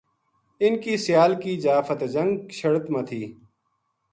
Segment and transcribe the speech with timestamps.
[0.61, 3.21] اِنھ کی سیال کی جا فتح جنگ شڑت ما تھی